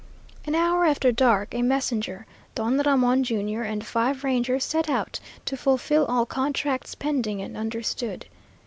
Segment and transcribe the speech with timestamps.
[0.47, 5.55] An hour after dark, a messenger, Don Ramon, Jr., and five Rangers set out to
[5.55, 8.25] fulfill all contracts pending and understood.